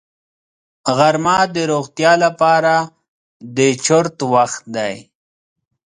غرمه 0.97 1.37
د 1.55 1.57
روغتیا 1.71 2.13
لپاره 2.25 2.73
د 3.55 3.57
چرت 3.85 4.17
وخت 4.33 4.61
دی 4.75 4.95